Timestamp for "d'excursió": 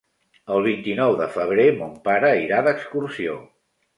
2.69-3.37